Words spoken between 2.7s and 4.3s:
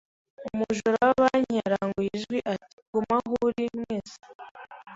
"Guma aho uri, mwese!"